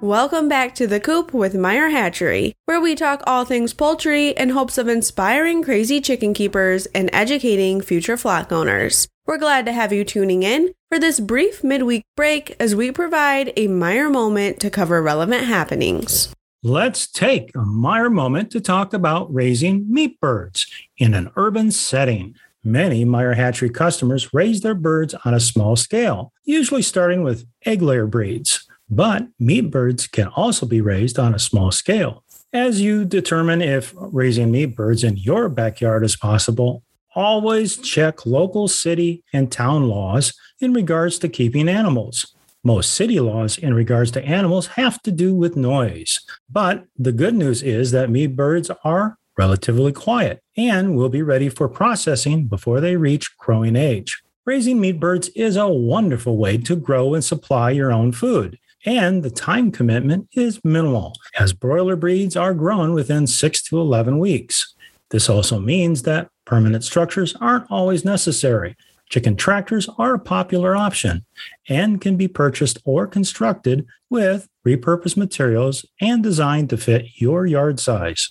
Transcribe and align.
Welcome 0.00 0.48
back 0.48 0.74
to 0.74 0.86
The 0.86 0.98
Coop 0.98 1.32
with 1.32 1.54
Meyer 1.54 1.88
Hatchery, 1.88 2.52
where 2.64 2.80
we 2.80 2.94
talk 2.94 3.22
all 3.26 3.44
things 3.44 3.72
poultry 3.72 4.30
in 4.30 4.50
hopes 4.50 4.76
of 4.76 4.88
inspiring 4.88 5.62
crazy 5.62 6.00
chicken 6.00 6.34
keepers 6.34 6.86
and 6.86 7.08
educating 7.12 7.80
future 7.80 8.16
flock 8.16 8.50
owners. 8.50 9.06
We're 9.24 9.38
glad 9.38 9.66
to 9.66 9.72
have 9.72 9.92
you 9.92 10.04
tuning 10.04 10.42
in 10.42 10.72
for 10.90 10.98
this 10.98 11.20
brief 11.20 11.62
midweek 11.62 12.02
break 12.16 12.56
as 12.58 12.74
we 12.74 12.90
provide 12.90 13.52
a 13.56 13.68
Meyer 13.68 14.10
moment 14.10 14.58
to 14.60 14.68
cover 14.68 15.00
relevant 15.00 15.44
happenings. 15.44 16.34
Let's 16.62 17.06
take 17.06 17.52
a 17.54 17.60
Meyer 17.60 18.10
moment 18.10 18.50
to 18.50 18.60
talk 18.60 18.92
about 18.92 19.32
raising 19.32 19.90
meat 19.90 20.20
birds 20.20 20.66
in 20.98 21.14
an 21.14 21.30
urban 21.36 21.70
setting. 21.70 22.34
Many 22.64 23.04
Meyer 23.04 23.34
hatchery 23.34 23.70
customers 23.70 24.34
raise 24.34 24.62
their 24.62 24.74
birds 24.74 25.14
on 25.24 25.34
a 25.34 25.40
small 25.40 25.76
scale, 25.76 26.32
usually 26.44 26.82
starting 26.82 27.22
with 27.22 27.46
egg 27.64 27.80
layer 27.80 28.06
breeds. 28.06 28.63
But 28.88 29.28
meat 29.38 29.70
birds 29.70 30.06
can 30.06 30.28
also 30.28 30.66
be 30.66 30.80
raised 30.80 31.18
on 31.18 31.34
a 31.34 31.38
small 31.38 31.70
scale. 31.70 32.24
As 32.52 32.80
you 32.80 33.04
determine 33.04 33.62
if 33.62 33.92
raising 33.96 34.52
meat 34.52 34.76
birds 34.76 35.02
in 35.02 35.16
your 35.16 35.48
backyard 35.48 36.04
is 36.04 36.16
possible, 36.16 36.82
always 37.14 37.76
check 37.76 38.26
local 38.26 38.68
city 38.68 39.24
and 39.32 39.50
town 39.50 39.88
laws 39.88 40.34
in 40.60 40.72
regards 40.72 41.18
to 41.20 41.28
keeping 41.28 41.68
animals. 41.68 42.34
Most 42.62 42.94
city 42.94 43.20
laws 43.20 43.58
in 43.58 43.74
regards 43.74 44.10
to 44.12 44.24
animals 44.24 44.68
have 44.68 45.02
to 45.02 45.12
do 45.12 45.34
with 45.34 45.56
noise. 45.56 46.20
But 46.48 46.84
the 46.96 47.12
good 47.12 47.34
news 47.34 47.62
is 47.62 47.90
that 47.90 48.08
meat 48.10 48.36
birds 48.36 48.70
are 48.84 49.18
relatively 49.36 49.92
quiet 49.92 50.40
and 50.56 50.96
will 50.96 51.08
be 51.08 51.22
ready 51.22 51.48
for 51.48 51.68
processing 51.68 52.46
before 52.46 52.80
they 52.80 52.96
reach 52.96 53.36
crowing 53.36 53.76
age. 53.76 54.22
Raising 54.46 54.80
meat 54.80 55.00
birds 55.00 55.28
is 55.30 55.56
a 55.56 55.68
wonderful 55.68 56.36
way 56.36 56.56
to 56.58 56.76
grow 56.76 57.14
and 57.14 57.24
supply 57.24 57.70
your 57.70 57.92
own 57.92 58.12
food. 58.12 58.58
And 58.84 59.22
the 59.22 59.30
time 59.30 59.70
commitment 59.70 60.28
is 60.32 60.60
minimal, 60.62 61.14
as 61.38 61.52
broiler 61.52 61.96
breeds 61.96 62.36
are 62.36 62.54
grown 62.54 62.92
within 62.92 63.26
6 63.26 63.62
to 63.64 63.80
11 63.80 64.18
weeks. 64.18 64.74
This 65.10 65.30
also 65.30 65.58
means 65.58 66.02
that 66.02 66.28
permanent 66.44 66.84
structures 66.84 67.34
aren't 67.40 67.70
always 67.70 68.04
necessary. 68.04 68.76
Chicken 69.08 69.36
tractors 69.36 69.88
are 69.98 70.14
a 70.14 70.18
popular 70.18 70.74
option 70.74 71.24
and 71.68 72.00
can 72.00 72.16
be 72.16 72.28
purchased 72.28 72.78
or 72.84 73.06
constructed 73.06 73.86
with 74.10 74.48
repurposed 74.66 75.16
materials 75.16 75.84
and 76.00 76.22
designed 76.22 76.70
to 76.70 76.76
fit 76.76 77.06
your 77.14 77.46
yard 77.46 77.78
size. 77.80 78.30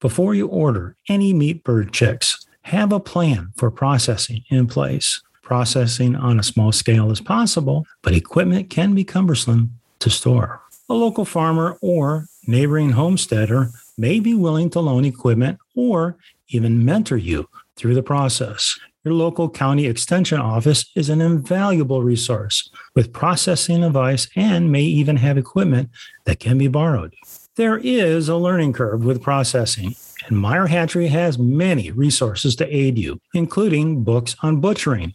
Before 0.00 0.34
you 0.34 0.48
order 0.48 0.96
any 1.08 1.32
meat 1.32 1.62
bird 1.62 1.92
chicks, 1.92 2.46
have 2.62 2.92
a 2.92 3.00
plan 3.00 3.52
for 3.56 3.70
processing 3.70 4.42
in 4.50 4.66
place. 4.66 5.22
Processing 5.42 6.14
on 6.14 6.38
a 6.38 6.42
small 6.42 6.72
scale 6.72 7.10
is 7.10 7.20
possible, 7.20 7.84
but 8.02 8.14
equipment 8.14 8.70
can 8.70 8.94
be 8.94 9.04
cumbersome 9.04 9.78
to 9.98 10.08
store. 10.08 10.62
A 10.88 10.94
local 10.94 11.24
farmer 11.24 11.78
or 11.82 12.26
neighboring 12.46 12.90
homesteader 12.90 13.70
may 13.98 14.20
be 14.20 14.34
willing 14.34 14.70
to 14.70 14.80
loan 14.80 15.04
equipment 15.04 15.58
or 15.74 16.16
even 16.48 16.84
mentor 16.84 17.16
you 17.16 17.48
through 17.76 17.94
the 17.94 18.02
process. 18.02 18.78
Your 19.04 19.14
local 19.14 19.50
county 19.50 19.86
extension 19.86 20.38
office 20.38 20.84
is 20.94 21.08
an 21.08 21.20
invaluable 21.20 22.04
resource 22.04 22.70
with 22.94 23.12
processing 23.12 23.82
advice 23.82 24.28
and 24.36 24.70
may 24.70 24.82
even 24.82 25.16
have 25.16 25.36
equipment 25.36 25.90
that 26.24 26.38
can 26.38 26.56
be 26.56 26.68
borrowed. 26.68 27.14
There 27.56 27.76
is 27.76 28.30
a 28.30 28.36
learning 28.36 28.72
curve 28.72 29.04
with 29.04 29.20
processing, 29.20 29.94
and 30.26 30.38
Meyer 30.38 30.68
Hatchery 30.68 31.08
has 31.08 31.38
many 31.38 31.90
resources 31.90 32.56
to 32.56 32.74
aid 32.74 32.96
you, 32.96 33.20
including 33.34 34.04
books 34.04 34.34
on 34.42 34.62
butchering, 34.62 35.12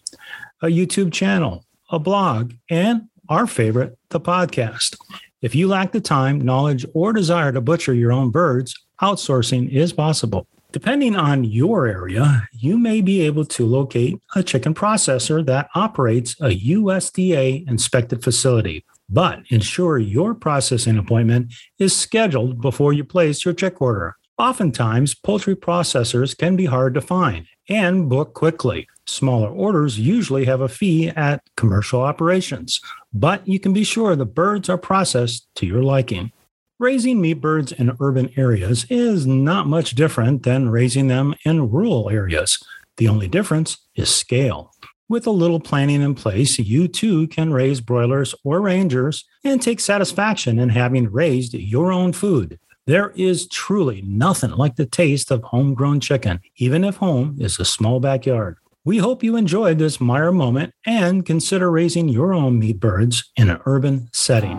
a 0.61 0.67
YouTube 0.67 1.11
channel, 1.11 1.65
a 1.89 1.97
blog, 1.97 2.53
and 2.69 3.09
our 3.27 3.47
favorite, 3.47 3.97
the 4.09 4.19
podcast. 4.19 4.97
If 5.41 5.55
you 5.55 5.67
lack 5.67 5.93
the 5.93 5.99
time, 5.99 6.39
knowledge, 6.39 6.85
or 6.93 7.11
desire 7.11 7.51
to 7.51 7.59
butcher 7.59 7.95
your 7.95 8.11
own 8.11 8.29
birds, 8.29 8.75
outsourcing 9.01 9.71
is 9.71 9.91
possible. 9.91 10.45
Depending 10.71 11.15
on 11.15 11.43
your 11.43 11.87
area, 11.87 12.47
you 12.51 12.77
may 12.77 13.01
be 13.01 13.21
able 13.21 13.45
to 13.45 13.65
locate 13.65 14.21
a 14.35 14.43
chicken 14.43 14.75
processor 14.75 15.43
that 15.47 15.69
operates 15.73 16.39
a 16.39 16.49
USDA 16.49 17.67
inspected 17.67 18.23
facility 18.23 18.85
but 19.09 19.40
ensure 19.50 19.97
your 19.97 20.34
processing 20.34 20.97
appointment 20.97 21.53
is 21.79 21.95
scheduled 21.95 22.62
before 22.62 22.94
you 22.94 23.03
place 23.03 23.45
your 23.45 23.53
check 23.53 23.81
order. 23.81 24.18
Oftentimes, 24.38 25.16
poultry 25.16 25.56
processors 25.56 26.38
can 26.38 26.56
be 26.56 26.66
hard 26.66 26.94
to 26.94 27.01
find 27.01 27.47
and 27.69 28.07
book 28.07 28.34
quickly. 28.34 28.88
Smaller 29.06 29.50
orders 29.50 30.00
usually 30.00 30.45
have 30.45 30.62
a 30.62 30.69
fee 30.69 31.09
at 31.09 31.41
commercial 31.56 32.01
operations, 32.01 32.79
but 33.13 33.47
you 33.47 33.59
can 33.59 33.73
be 33.73 33.84
sure 33.84 34.16
the 34.16 34.25
birds 34.25 34.69
are 34.69 34.78
processed 34.78 35.47
to 35.56 35.66
your 35.66 35.81
liking. 35.81 36.31
Raising 36.78 37.19
meat 37.19 37.41
birds 37.41 37.72
in 37.72 37.97
urban 38.00 38.31
areas 38.38 38.85
is 38.89 39.25
not 39.25 39.66
much 39.66 39.95
different 39.95 40.44
than 40.44 40.69
raising 40.69 41.07
them 41.07 41.34
in 41.44 41.72
rural 41.72 42.09
areas. 42.12 42.63
The 42.97 43.07
only 43.07 43.28
difference 43.28 43.79
is 43.95 44.13
scale. 44.13 44.75
With 45.09 45.25
a 45.25 45.31
little 45.31 45.62
planning 45.62 46.01
in 46.01 46.16
place, 46.16 46.59
you 46.59 46.90
too 46.90 47.28
can 47.29 47.53
raise 47.53 47.79
broilers 47.79 48.35
or 48.44 48.59
rangers 48.59 49.23
and 49.41 49.62
take 49.62 49.79
satisfaction 49.79 50.59
in 50.59 50.68
having 50.68 51.09
raised 51.09 51.53
your 51.53 51.94
own 51.94 52.12
food. 52.12 52.59
There 52.88 53.12
is 53.12 53.47
truly 53.47 54.01
nothing 54.01 54.51
like 54.51 54.75
the 54.75 54.85
taste 54.85 55.31
of 55.31 55.44
homegrown 55.44 56.01
chicken, 56.01 56.41
even 56.57 56.84
if 56.84 56.97
home 56.97 57.38
is 57.40 57.57
a 57.57 57.63
small 57.63 58.01
backyard. 58.01 58.57
We 58.84 58.97
hope 58.97 59.23
you 59.23 59.38
enjoyed 59.38 59.78
this 59.78 60.01
Meyer 60.01 60.34
moment 60.34 60.73
and 60.85 61.25
consider 61.25 61.72
raising 61.72 62.09
your 62.09 62.34
own 62.34 62.59
meat 62.59 62.81
birds 62.81 63.31
in 63.38 63.50
an 63.50 63.62
urban 63.66 64.09
setting. 64.12 64.57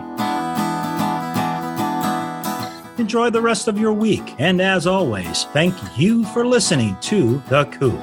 Enjoy 2.97 3.29
the 3.29 3.41
rest 3.41 3.67
of 3.67 3.79
your 3.79 3.93
week, 3.93 4.33
and 4.39 4.59
as 4.59 4.87
always, 4.87 5.43
thank 5.53 5.75
you 5.95 6.25
for 6.25 6.43
listening 6.43 6.97
to 7.01 7.41
The 7.49 7.65
Coop. 7.65 7.99